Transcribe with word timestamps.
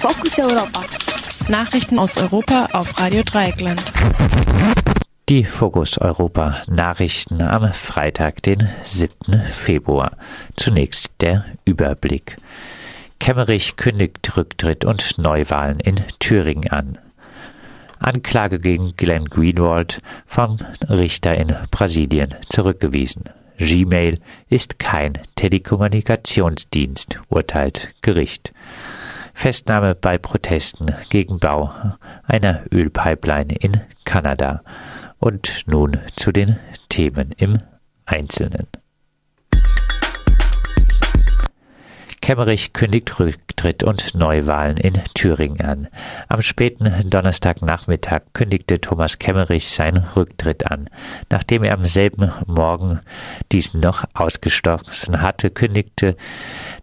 Fokus 0.00 0.38
Europa. 0.38 0.82
Nachrichten 1.50 1.98
aus 1.98 2.16
Europa 2.16 2.70
auf 2.72 2.98
Radio 2.98 3.22
Dreieckland. 3.22 3.82
Die 5.28 5.44
Fokus 5.44 5.98
Europa 5.98 6.62
Nachrichten 6.68 7.42
am 7.42 7.70
Freitag, 7.74 8.42
den 8.42 8.66
7. 8.82 9.42
Februar. 9.52 10.12
Zunächst 10.56 11.10
der 11.20 11.44
Überblick. 11.66 12.36
Kemmerich 13.18 13.76
kündigt 13.76 14.38
Rücktritt 14.38 14.86
und 14.86 15.18
Neuwahlen 15.18 15.80
in 15.80 15.96
Thüringen 16.18 16.70
an. 16.70 16.96
Anklage 17.98 18.58
gegen 18.58 18.96
Glenn 18.96 19.26
Greenwald 19.26 20.00
vom 20.26 20.56
Richter 20.88 21.34
in 21.34 21.54
Brasilien 21.70 22.36
zurückgewiesen. 22.48 23.24
Gmail 23.58 24.18
ist 24.48 24.78
kein 24.78 25.18
Telekommunikationsdienst, 25.36 27.20
urteilt 27.28 27.94
Gericht. 28.00 28.54
Festnahme 29.40 29.94
bei 29.94 30.18
Protesten 30.18 30.94
gegen 31.08 31.38
Bau 31.38 31.72
einer 32.24 32.62
Ölpipeline 32.70 33.54
in 33.54 33.80
Kanada. 34.04 34.62
Und 35.18 35.62
nun 35.66 35.98
zu 36.14 36.30
den 36.30 36.58
Themen 36.90 37.30
im 37.38 37.56
Einzelnen. 38.04 38.66
Kemmerich 42.20 42.74
kündigt 42.74 43.08
Rücktritt 43.60 43.84
und 43.84 44.14
Neuwahlen 44.14 44.78
in 44.78 44.94
Thüringen 45.12 45.60
an. 45.60 45.88
Am 46.28 46.40
späten 46.40 47.10
Donnerstagnachmittag 47.10 48.22
kündigte 48.32 48.80
Thomas 48.80 49.18
Kemmerich 49.18 49.68
seinen 49.68 50.02
Rücktritt 50.16 50.70
an. 50.70 50.88
Nachdem 51.28 51.64
er 51.64 51.74
am 51.74 51.84
selben 51.84 52.32
Morgen 52.46 53.00
diesen 53.52 53.80
noch 53.80 54.04
ausgeschlossen 54.14 55.20
hatte, 55.20 55.50
kündigte 55.50 56.16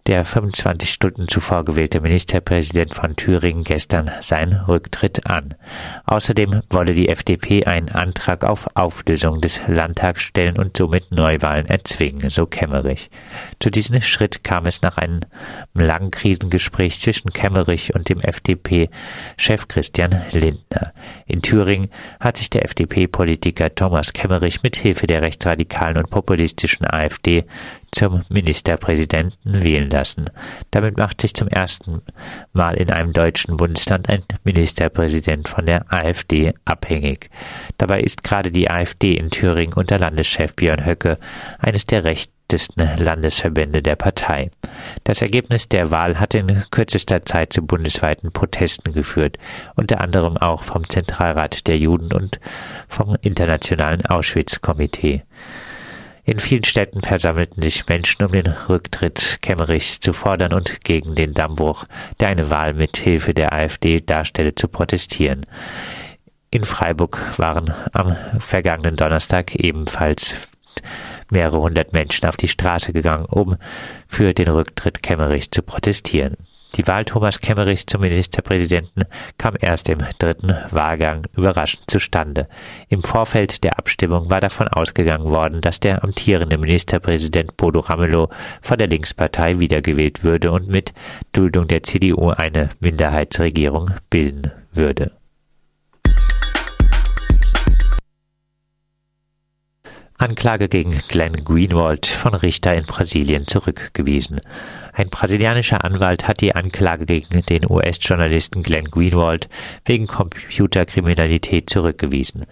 der 0.05 0.23
25 0.23 0.91
Stunden 0.91 1.27
zuvor 1.27 1.65
gewählte 1.65 1.99
Ministerpräsident 1.99 2.93
von 2.93 3.15
Thüringen 3.15 3.63
gestern 3.63 4.11
seinen 4.21 4.53
Rücktritt 4.53 5.25
an. 5.25 5.55
Außerdem 6.05 6.61
wolle 6.69 6.93
die 6.93 7.09
FDP 7.09 7.65
einen 7.65 7.89
Antrag 7.89 8.43
auf 8.43 8.67
Auflösung 8.75 9.41
des 9.41 9.61
Landtags 9.67 10.21
stellen 10.21 10.59
und 10.59 10.77
somit 10.77 11.11
Neuwahlen 11.11 11.65
erzwingen, 11.65 12.29
so 12.29 12.45
Kemmerich. 12.45 13.09
Zu 13.59 13.71
diesem 13.71 13.99
Schritt 14.01 14.43
kam 14.43 14.67
es 14.67 14.83
nach 14.83 14.97
einem 14.97 15.21
langen 15.73 16.11
Krisengespräch 16.11 16.66
zwischen 16.71 17.31
Kemmerich 17.31 17.95
und 17.95 18.09
dem 18.09 18.19
FDP-Chef 18.19 19.67
Christian 19.67 20.21
Lindner. 20.31 20.93
In 21.25 21.41
Thüringen 21.41 21.89
hat 22.19 22.37
sich 22.37 22.49
der 22.49 22.65
FDP-Politiker 22.65 23.73
Thomas 23.73 24.13
Kemmerich 24.13 24.63
mit 24.63 24.75
Hilfe 24.75 25.07
der 25.07 25.21
rechtsradikalen 25.21 25.97
und 25.97 26.09
populistischen 26.09 26.85
AfD 26.85 27.45
zum 27.91 28.23
Ministerpräsidenten 28.29 29.63
wählen 29.63 29.89
lassen. 29.89 30.25
Damit 30.71 30.97
macht 30.97 31.21
sich 31.21 31.33
zum 31.33 31.47
ersten 31.47 32.01
Mal 32.53 32.75
in 32.75 32.91
einem 32.91 33.13
deutschen 33.13 33.57
Bundesland 33.57 34.09
ein 34.09 34.23
Ministerpräsident 34.43 35.47
von 35.47 35.65
der 35.65 35.91
AfD 35.91 36.53
abhängig. 36.65 37.29
Dabei 37.77 38.01
ist 38.01 38.23
gerade 38.23 38.51
die 38.51 38.69
AfD 38.69 39.13
in 39.13 39.29
Thüringen 39.29 39.73
unter 39.73 39.99
Landeschef 39.99 40.55
Björn 40.55 40.85
Höcke 40.85 41.17
eines 41.59 41.85
der 41.85 42.03
rechtesten 42.03 42.36
Landesverbände 42.97 43.81
der 43.81 43.95
Partei. 43.95 44.51
Das 45.03 45.21
Ergebnis 45.21 45.67
der 45.67 45.91
Wahl 45.91 46.19
hat 46.19 46.33
in 46.33 46.63
kürzester 46.71 47.25
Zeit 47.25 47.53
zu 47.53 47.61
bundesweiten 47.61 48.31
Protesten 48.31 48.93
geführt, 48.93 49.37
unter 49.75 50.01
anderem 50.01 50.37
auch 50.37 50.63
vom 50.63 50.89
Zentralrat 50.89 51.67
der 51.67 51.77
Juden 51.77 52.13
und 52.13 52.39
vom 52.87 53.15
Internationalen 53.21 54.05
Auschwitz-Komitee. 54.05 55.23
In 56.23 56.39
vielen 56.39 56.65
Städten 56.65 57.01
versammelten 57.01 57.61
sich 57.61 57.87
Menschen, 57.87 58.25
um 58.25 58.33
den 58.33 58.47
Rücktritt 58.47 59.39
Kemmerichs 59.41 60.01
zu 60.01 60.11
fordern 60.11 60.51
und 60.51 60.83
gegen 60.83 61.15
den 61.15 61.33
Dammbruch, 61.33 61.85
der 62.19 62.27
eine 62.27 62.49
Wahl 62.49 62.73
mit 62.73 62.97
Hilfe 62.97 63.33
der 63.33 63.53
AfD 63.53 64.01
darstelle, 64.01 64.53
zu 64.53 64.67
protestieren. 64.67 65.45
In 66.51 66.65
Freiburg 66.65 67.17
waren 67.37 67.73
am 67.93 68.17
vergangenen 68.39 68.97
Donnerstag 68.97 69.55
ebenfalls 69.55 70.35
mehrere 71.31 71.59
hundert 71.59 71.93
Menschen 71.93 72.27
auf 72.27 72.37
die 72.37 72.47
Straße 72.47 72.93
gegangen, 72.93 73.25
um 73.25 73.57
für 74.07 74.33
den 74.33 74.49
Rücktritt 74.49 75.03
Kemmerichs 75.03 75.49
zu 75.51 75.61
protestieren. 75.61 76.37
Die 76.75 76.85
Wahl 76.85 77.05
Thomas 77.05 77.39
Kemmerichs 77.39 77.85
zum 77.85 78.01
Ministerpräsidenten 78.01 79.03
kam 79.37 79.55
erst 79.59 79.89
im 79.89 79.99
dritten 80.19 80.55
Wahlgang 80.69 81.25
überraschend 81.35 81.89
zustande. 81.89 82.47
Im 82.89 83.03
Vorfeld 83.03 83.63
der 83.63 83.79
Abstimmung 83.79 84.29
war 84.29 84.41
davon 84.41 84.67
ausgegangen 84.67 85.29
worden, 85.29 85.61
dass 85.61 85.79
der 85.79 86.03
amtierende 86.03 86.57
Ministerpräsident 86.57 87.55
Bodo 87.57 87.79
Ramelow 87.79 88.29
von 88.61 88.77
der 88.77 88.87
Linkspartei 88.87 89.59
wiedergewählt 89.59 90.23
würde 90.23 90.51
und 90.51 90.67
mit 90.67 90.93
Duldung 91.31 91.67
der 91.67 91.83
CDU 91.83 92.29
eine 92.29 92.69
Minderheitsregierung 92.79 93.91
bilden 94.09 94.51
würde. 94.73 95.16
Anklage 100.19 100.67
gegen 100.67 100.99
Glenn 101.09 101.45
Greenwald 101.45 102.07
von 102.07 102.33
Richter 102.33 102.73
in 102.73 102.85
Brasilien 102.85 103.45
zurückgewiesen. 103.45 104.41
Ein 104.97 105.09
brasilianischer 105.09 105.85
Anwalt 105.85 106.27
hat 106.27 106.41
die 106.41 106.55
Anklage 106.55 107.05
gegen 107.05 107.45
den 107.45 107.69
US-Journalisten 107.69 108.63
Glenn 108.63 108.85
Greenwald 108.85 109.47
wegen 109.85 110.07
Computerkriminalität 110.07 111.69
zurückgewiesen. 111.69 112.47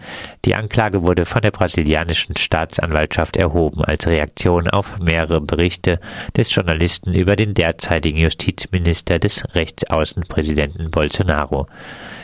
Die 0.46 0.54
Anklage 0.54 1.02
wurde 1.02 1.26
von 1.26 1.42
der 1.42 1.50
brasilianischen 1.50 2.38
Staatsanwaltschaft 2.38 3.36
erhoben 3.36 3.84
als 3.84 4.06
Reaktion 4.06 4.70
auf 4.70 5.00
mehrere 5.00 5.42
Berichte 5.42 6.00
des 6.38 6.54
Journalisten 6.54 7.16
über 7.16 7.36
den 7.36 7.56
derzeitigen 7.56 8.20
Justizminister 8.20 9.18
des 9.18 9.44
Rechtsaußenpräsidenten 9.56 10.92
Bolsonaro. 10.92 11.66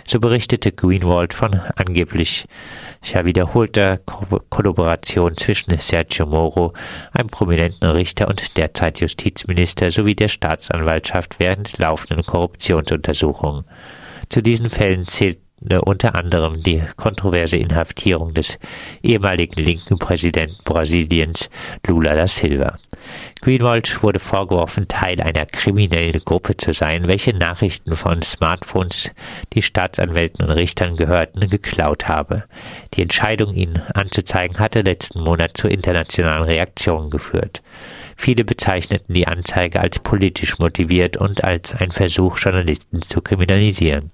So 0.06 0.20
berichtete 0.20 0.72
Greenwald 0.72 1.34
von 1.34 1.60
angeblich 1.76 2.46
wiederholter 3.24 3.98
Ko 3.98 4.40
Kollaboration 4.50 5.36
zwischen 5.38 5.78
Sergio 5.78 6.26
Moro, 6.26 6.74
einem 7.14 7.30
prominenten 7.30 7.90
Richter 7.90 8.28
und 8.28 8.58
derzeit 8.58 9.00
Justizminister, 9.00 9.90
sowie 9.90 10.11
der 10.16 10.28
Staatsanwaltschaft 10.28 11.40
während 11.40 11.78
laufenden 11.78 12.26
Korruptionsuntersuchungen. 12.26 13.66
Zu 14.30 14.42
diesen 14.42 14.70
Fällen 14.70 15.08
zählt 15.08 15.40
unter 15.86 16.16
anderem 16.16 16.64
die 16.64 16.82
kontroverse 16.98 17.58
Inhaftierung 17.58 18.34
des 18.34 18.58
ehemaligen 19.04 19.62
linken 19.62 20.00
Präsidenten 20.00 20.58
Brasiliens 20.64 21.50
Lula 21.86 22.16
da 22.16 22.28
Silva. 22.28 22.80
Greenwald 23.42 24.02
wurde 24.04 24.20
vorgeworfen, 24.20 24.88
Teil 24.88 25.22
einer 25.22 25.46
kriminellen 25.46 26.22
Gruppe 26.24 26.58
zu 26.58 26.74
sein, 26.74 27.08
welche 27.08 27.34
Nachrichten 27.34 27.96
von 27.96 28.22
Smartphones, 28.22 29.12
die 29.54 29.62
Staatsanwälten 29.62 30.46
und 30.46 30.52
Richtern 30.52 30.96
gehörten, 30.96 31.50
geklaut 31.50 32.08
habe. 32.08 32.44
Die 32.94 33.02
Entscheidung, 33.02 33.54
ihn 33.54 33.82
anzuzeigen, 33.94 34.60
hatte 34.60 34.82
letzten 34.82 35.22
Monat 35.22 35.58
zu 35.58 35.68
internationalen 35.68 36.44
Reaktionen 36.44 37.10
geführt. 37.10 37.62
Viele 38.22 38.44
bezeichneten 38.44 39.16
die 39.16 39.28
Anzeige 39.28 39.80
als 39.80 39.98
politisch 39.98 40.60
motiviert 40.60 41.18
und 41.18 41.44
als 41.44 41.74
ein 41.74 41.92
Versuch, 41.92 42.38
Journalisten 42.38 43.02
zu 43.02 43.20
kriminalisieren. 43.20 44.12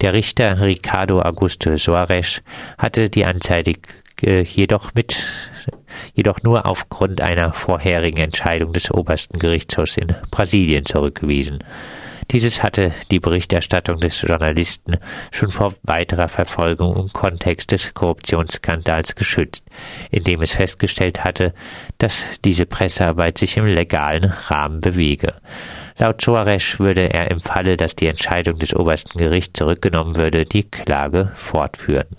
Der 0.00 0.12
Richter 0.12 0.60
Ricardo 0.60 1.20
Augusto 1.20 1.76
Soares 1.76 2.40
hatte 2.78 3.10
die 3.10 3.24
Anzeige 3.24 3.80
jedoch 4.22 4.94
mit 4.94 5.24
jedoch 6.14 6.44
nur 6.44 6.66
aufgrund 6.66 7.20
einer 7.20 7.52
vorherigen 7.52 8.18
Entscheidung 8.18 8.72
des 8.72 8.92
obersten 8.92 9.40
Gerichtshofs 9.40 9.96
in 9.96 10.14
Brasilien 10.30 10.86
zurückgewiesen. 10.86 11.58
Dieses 12.30 12.62
hatte 12.62 12.92
die 13.10 13.20
Berichterstattung 13.20 14.00
des 14.00 14.20
Journalisten 14.20 14.96
schon 15.30 15.50
vor 15.50 15.74
weiterer 15.82 16.28
Verfolgung 16.28 16.96
im 16.96 17.12
Kontext 17.12 17.70
des 17.70 17.94
Korruptionsskandals 17.94 19.14
geschützt, 19.14 19.64
indem 20.10 20.42
es 20.42 20.54
festgestellt 20.54 21.24
hatte, 21.24 21.54
dass 21.98 22.24
diese 22.44 22.66
Pressearbeit 22.66 23.38
sich 23.38 23.56
im 23.56 23.66
legalen 23.66 24.24
Rahmen 24.24 24.80
bewege. 24.80 25.34
Laut 25.98 26.20
Soares 26.20 26.80
würde 26.80 27.14
er 27.14 27.30
im 27.30 27.40
Falle, 27.40 27.76
dass 27.76 27.94
die 27.94 28.08
Entscheidung 28.08 28.58
des 28.58 28.74
obersten 28.74 29.18
Gerichts 29.18 29.58
zurückgenommen 29.58 30.16
würde, 30.16 30.44
die 30.44 30.64
Klage 30.64 31.30
fortführen. 31.34 32.16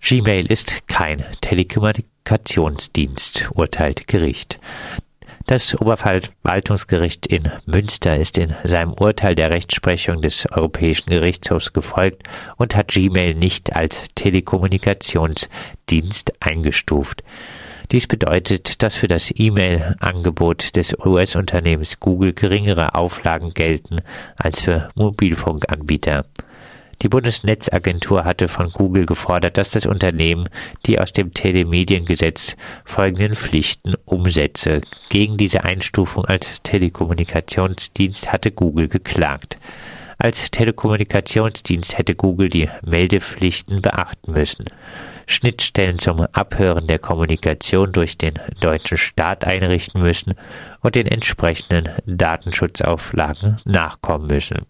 Gmail 0.00 0.46
ist 0.46 0.86
kein 0.86 1.24
Telekommunikationsdienst, 1.40 3.48
urteilt 3.54 4.06
Gericht. 4.06 4.60
Das 5.48 5.74
Oberverwaltungsgericht 5.80 7.26
in 7.26 7.50
Münster 7.64 8.18
ist 8.18 8.36
in 8.36 8.54
seinem 8.64 8.92
Urteil 8.92 9.34
der 9.34 9.48
Rechtsprechung 9.48 10.20
des 10.20 10.44
Europäischen 10.52 11.08
Gerichtshofs 11.08 11.72
gefolgt 11.72 12.24
und 12.58 12.76
hat 12.76 12.88
Gmail 12.88 13.34
nicht 13.34 13.74
als 13.74 14.02
Telekommunikationsdienst 14.14 16.34
eingestuft. 16.40 17.24
Dies 17.90 18.06
bedeutet, 18.06 18.82
dass 18.82 18.96
für 18.96 19.08
das 19.08 19.32
E-Mail-Angebot 19.34 20.76
des 20.76 20.94
US-Unternehmens 21.02 21.98
Google 21.98 22.34
geringere 22.34 22.94
Auflagen 22.94 23.54
gelten 23.54 23.96
als 24.36 24.60
für 24.60 24.90
Mobilfunkanbieter. 24.96 26.26
Die 27.02 27.08
Bundesnetzagentur 27.08 28.24
hatte 28.24 28.48
von 28.48 28.70
Google 28.70 29.06
gefordert, 29.06 29.56
dass 29.56 29.70
das 29.70 29.86
Unternehmen 29.86 30.48
die 30.86 30.98
aus 30.98 31.12
dem 31.12 31.32
Telemediengesetz 31.32 32.56
folgenden 32.84 33.36
Pflichten 33.36 33.94
umsetze. 34.04 34.80
Gegen 35.08 35.36
diese 35.36 35.62
Einstufung 35.62 36.24
als 36.24 36.60
Telekommunikationsdienst 36.62 38.32
hatte 38.32 38.50
Google 38.50 38.88
geklagt. 38.88 39.58
Als 40.20 40.50
Telekommunikationsdienst 40.50 41.96
hätte 41.96 42.16
Google 42.16 42.48
die 42.48 42.68
Meldepflichten 42.84 43.80
beachten 43.80 44.32
müssen. 44.32 44.64
Schnittstellen 45.26 46.00
zum 46.00 46.20
Abhören 46.20 46.88
der 46.88 46.98
Kommunikation 46.98 47.92
durch 47.92 48.18
den 48.18 48.34
deutschen 48.58 48.96
Staat 48.96 49.44
einrichten 49.44 50.02
müssen 50.02 50.34
und 50.80 50.96
den 50.96 51.06
entsprechenden 51.06 51.90
Datenschutzauflagen 52.06 53.58
nachkommen 53.64 54.26
müssen. 54.26 54.66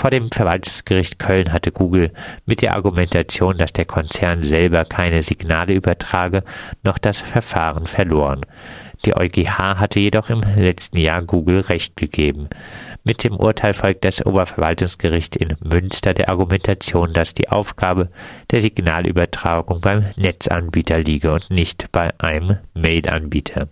Vor 0.00 0.08
dem 0.08 0.30
Verwaltungsgericht 0.30 1.18
Köln 1.18 1.52
hatte 1.52 1.72
Google 1.72 2.10
mit 2.46 2.62
der 2.62 2.74
Argumentation, 2.74 3.58
dass 3.58 3.74
der 3.74 3.84
Konzern 3.84 4.42
selber 4.42 4.86
keine 4.86 5.20
Signale 5.20 5.74
übertrage, 5.74 6.42
noch 6.82 6.96
das 6.96 7.18
Verfahren 7.18 7.86
verloren. 7.86 8.40
Die 9.04 9.14
EuGH 9.14 9.58
hatte 9.78 10.00
jedoch 10.00 10.30
im 10.30 10.40
letzten 10.56 10.96
Jahr 10.96 11.20
Google 11.20 11.60
Recht 11.60 11.98
gegeben. 11.98 12.48
Mit 13.04 13.24
dem 13.24 13.36
Urteil 13.36 13.74
folgt 13.74 14.06
das 14.06 14.24
Oberverwaltungsgericht 14.24 15.36
in 15.36 15.54
Münster 15.62 16.14
der 16.14 16.30
Argumentation, 16.30 17.12
dass 17.12 17.34
die 17.34 17.50
Aufgabe 17.50 18.08
der 18.50 18.62
Signalübertragung 18.62 19.82
beim 19.82 20.06
Netzanbieter 20.16 21.00
liege 21.00 21.30
und 21.30 21.50
nicht 21.50 21.92
bei 21.92 22.08
einem 22.18 22.56
Mailanbieter. 22.72 23.68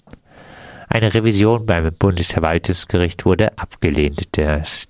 Eine 0.88 1.14
Revision 1.14 1.64
beim 1.64 1.90
Bundesverwaltungsgericht 1.98 3.24
wurde 3.24 3.56
abgelehnt. 3.56 4.28
Das 4.32 4.88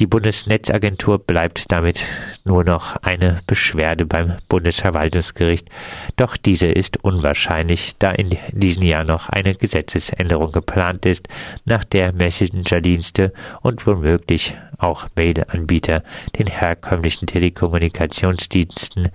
die 0.00 0.06
Bundesnetzagentur 0.06 1.18
bleibt 1.18 1.70
damit 1.70 2.02
nur 2.44 2.64
noch 2.64 2.96
eine 2.96 3.40
Beschwerde 3.46 4.06
beim 4.06 4.34
Bundesverwaltungsgericht, 4.48 5.68
doch 6.16 6.36
diese 6.36 6.66
ist 6.66 7.04
unwahrscheinlich, 7.04 7.96
da 7.98 8.10
in 8.10 8.30
diesem 8.52 8.82
Jahr 8.82 9.04
noch 9.04 9.28
eine 9.28 9.54
Gesetzesänderung 9.54 10.52
geplant 10.52 11.06
ist, 11.06 11.28
nach 11.64 11.84
der 11.84 12.12
Messenger-Dienste 12.12 13.32
und 13.62 13.86
womöglich 13.86 14.54
auch 14.78 15.08
Mail-Anbieter 15.16 16.02
den 16.38 16.48
herkömmlichen 16.48 17.26
Telekommunikationsdiensten 17.26 19.10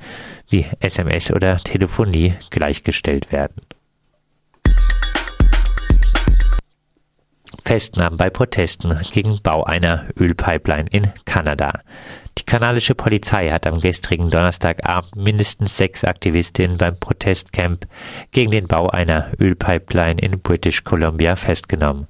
wie 0.50 0.66
SMS 0.80 1.32
oder 1.32 1.58
Telefonie 1.58 2.36
gleichgestellt 2.50 3.32
werden. 3.32 3.62
Festnahmen 7.64 8.18
bei 8.18 8.30
Protesten 8.30 9.00
gegen 9.12 9.40
Bau 9.42 9.64
einer 9.64 10.08
Ölpipeline 10.20 10.90
in 10.90 11.12
Kanada. 11.26 11.82
Die 12.38 12.44
kanadische 12.44 12.96
Polizei 12.96 13.50
hat 13.50 13.68
am 13.68 13.82
gestrigen 13.82 14.30
Donnerstagabend 14.30 15.16
mindestens 15.16 15.76
sechs 15.76 16.04
Aktivistinnen 16.06 16.78
beim 16.78 16.98
Protestcamp 16.98 17.86
gegen 18.32 18.52
den 18.52 18.68
Bau 18.68 18.88
einer 18.88 19.32
Ölpipeline 19.40 20.22
in 20.22 20.40
British 20.40 20.84
Columbia 20.84 21.36
festgenommen. 21.36 22.08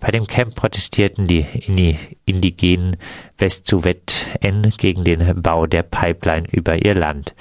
Bei 0.00 0.10
dem 0.10 0.26
Camp 0.26 0.54
protestierten 0.54 1.26
die 1.26 1.46
indigenen 2.26 2.98
Westsuwet-N 3.38 4.74
gegen 4.76 5.02
den 5.02 5.42
Bau 5.42 5.66
der 5.66 5.82
Pipeline 5.82 6.46
über 6.52 6.84
ihr 6.84 6.94
Land. 6.94 7.34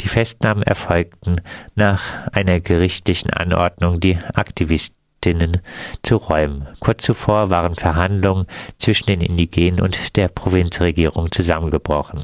Die 0.00 0.08
Festnahmen 0.08 0.62
erfolgten 0.62 1.40
nach 1.74 2.28
einer 2.32 2.60
gerichtlichen 2.60 3.30
Anordnung, 3.30 3.98
die 3.98 4.18
Aktivisten 4.34 5.01
Konfliktinnen 5.22 5.58
zu 6.02 6.16
räumen. 6.16 6.66
Kurz 6.80 7.04
zuvor 7.04 7.48
waren 7.48 7.76
Verhandlungen 7.76 8.46
zwischen 8.78 9.06
den 9.06 9.20
Indigenen 9.20 9.80
und 9.80 10.16
der 10.16 10.28
Provinzregierung 10.28 11.30
zusammengebrochen. 11.30 12.22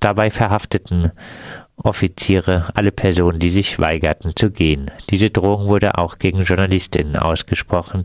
Dabei 0.00 0.30
verhafteten 0.30 1.12
Offiziere 1.80 2.72
alle 2.74 2.90
Personen, 2.90 3.38
die 3.38 3.50
sich 3.50 3.78
weigerten 3.78 4.34
zu 4.34 4.50
gehen. 4.50 4.90
Diese 5.10 5.30
Drohung 5.30 5.68
wurde 5.68 5.96
auch 5.96 6.18
gegen 6.18 6.42
Journalistinnen 6.42 7.14
ausgesprochen, 7.14 8.04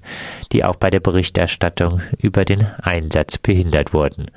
die 0.52 0.64
auch 0.64 0.76
bei 0.76 0.92
der 0.92 1.00
Berichterstattung 1.00 2.02
über 2.20 2.46
den 2.46 2.68
Einsatz 2.84 3.40
behindert 3.40 3.92
wurden. 3.92 4.28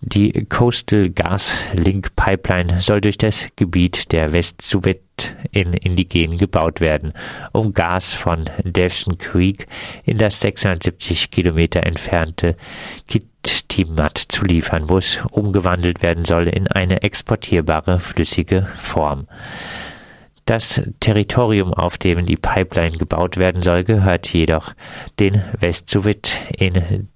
Die 0.00 0.44
Coastal 0.44 1.10
Gas 1.10 1.54
Link 1.72 2.14
Pipeline 2.16 2.80
soll 2.80 3.00
durch 3.00 3.16
das 3.16 3.48
Gebiet 3.56 4.12
der 4.12 4.32
West-Suwet 4.32 5.34
in 5.50 5.72
Indigenen 5.72 6.36
gebaut 6.36 6.80
werden, 6.80 7.12
um 7.52 7.72
Gas 7.72 8.12
von 8.12 8.50
Devson 8.62 9.16
Creek 9.16 9.66
in 10.04 10.18
das 10.18 10.40
670 10.40 11.30
Kilometer 11.30 11.84
entfernte 11.84 12.56
Kitimat 13.08 14.18
zu 14.18 14.44
liefern, 14.44 14.88
wo 14.90 14.98
es 14.98 15.24
umgewandelt 15.30 16.02
werden 16.02 16.26
soll 16.26 16.46
in 16.46 16.68
eine 16.68 17.02
exportierbare 17.02 17.98
flüssige 17.98 18.68
Form. 18.76 19.26
Das 20.44 20.82
Territorium, 21.00 21.72
auf 21.74 21.98
dem 21.98 22.24
die 22.26 22.36
Pipeline 22.36 22.98
gebaut 22.98 23.38
werden 23.38 23.62
soll, 23.62 23.82
gehört 23.82 24.32
jedoch 24.32 24.74
den 25.18 25.42
West-Suwet 25.58 26.38
in 26.56 27.08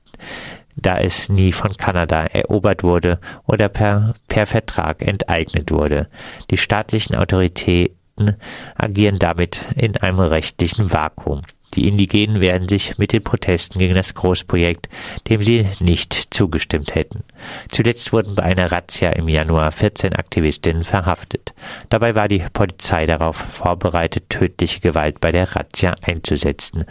da 0.76 0.98
es 0.98 1.28
nie 1.28 1.52
von 1.52 1.76
Kanada 1.76 2.24
erobert 2.24 2.82
wurde 2.82 3.18
oder 3.46 3.68
per, 3.68 4.14
per 4.28 4.46
Vertrag 4.46 5.02
enteignet 5.02 5.70
wurde. 5.70 6.08
Die 6.50 6.56
staatlichen 6.56 7.14
Autoritäten 7.14 8.36
agieren 8.74 9.18
damit 9.18 9.64
in 9.76 9.96
einem 9.96 10.20
rechtlichen 10.20 10.92
Vakuum. 10.92 11.42
Die 11.74 11.86
Indigenen 11.86 12.40
werden 12.40 12.68
sich 12.68 12.98
mit 12.98 13.12
den 13.12 13.22
Protesten 13.22 13.78
gegen 13.78 13.94
das 13.94 14.14
Großprojekt, 14.14 14.88
dem 15.28 15.40
sie 15.42 15.68
nicht 15.78 16.34
zugestimmt 16.34 16.96
hätten. 16.96 17.22
Zuletzt 17.70 18.12
wurden 18.12 18.34
bei 18.34 18.42
einer 18.42 18.72
Razzia 18.72 19.10
im 19.10 19.28
Januar 19.28 19.70
14 19.70 20.16
Aktivistinnen 20.16 20.82
verhaftet. 20.82 21.54
Dabei 21.88 22.16
war 22.16 22.26
die 22.26 22.42
Polizei 22.52 23.06
darauf 23.06 23.36
vorbereitet, 23.36 24.30
tödliche 24.30 24.80
Gewalt 24.80 25.20
bei 25.20 25.30
der 25.30 25.54
Razzia 25.54 25.94
einzusetzen, 26.02 26.86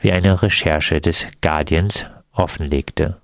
wie 0.00 0.12
eine 0.12 0.42
Recherche 0.42 1.00
des 1.00 1.28
Guardians 1.40 2.06
offenlegte. 2.38 3.20